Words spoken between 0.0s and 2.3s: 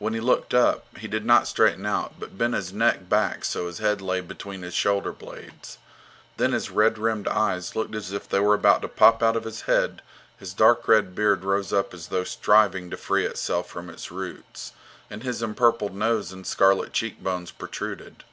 When he looked up, he did not straighten out,